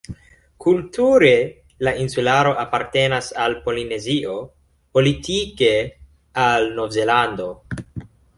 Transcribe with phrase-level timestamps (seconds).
[0.63, 1.33] Kulture
[1.87, 4.39] la insularo apartenas al Polinezio,
[4.99, 5.71] politike
[6.47, 7.49] al Nov-Zelando.